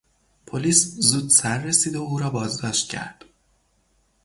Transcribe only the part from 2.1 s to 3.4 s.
را بازداشت کرد.